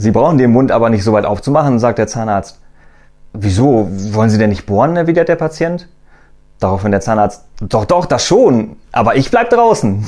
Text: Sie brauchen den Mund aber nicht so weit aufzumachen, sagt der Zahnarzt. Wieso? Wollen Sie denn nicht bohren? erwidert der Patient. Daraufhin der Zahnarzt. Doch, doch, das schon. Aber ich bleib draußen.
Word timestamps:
Sie 0.00 0.12
brauchen 0.12 0.38
den 0.38 0.50
Mund 0.50 0.72
aber 0.72 0.88
nicht 0.88 1.04
so 1.04 1.12
weit 1.12 1.26
aufzumachen, 1.26 1.78
sagt 1.78 1.98
der 1.98 2.06
Zahnarzt. 2.06 2.58
Wieso? 3.34 3.86
Wollen 4.14 4.30
Sie 4.30 4.38
denn 4.38 4.48
nicht 4.48 4.64
bohren? 4.64 4.96
erwidert 4.96 5.28
der 5.28 5.36
Patient. 5.36 5.88
Daraufhin 6.58 6.90
der 6.90 7.02
Zahnarzt. 7.02 7.44
Doch, 7.60 7.84
doch, 7.84 8.06
das 8.06 8.24
schon. 8.24 8.76
Aber 8.92 9.16
ich 9.16 9.30
bleib 9.30 9.50
draußen. 9.50 10.02